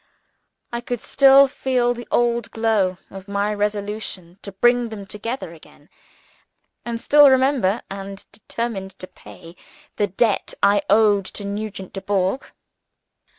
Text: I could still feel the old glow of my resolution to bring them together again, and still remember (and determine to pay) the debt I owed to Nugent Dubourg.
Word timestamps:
I 0.73 0.81
could 0.81 1.01
still 1.03 1.47
feel 1.47 1.93
the 1.93 2.07
old 2.09 2.49
glow 2.49 2.97
of 3.11 3.27
my 3.27 3.53
resolution 3.53 4.39
to 4.41 4.51
bring 4.51 4.89
them 4.89 5.05
together 5.05 5.53
again, 5.53 5.89
and 6.83 6.99
still 6.99 7.29
remember 7.29 7.83
(and 7.87 8.25
determine 8.31 8.89
to 8.97 9.05
pay) 9.05 9.55
the 9.97 10.07
debt 10.07 10.55
I 10.63 10.81
owed 10.89 11.25
to 11.25 11.45
Nugent 11.45 11.93
Dubourg. 11.93 12.45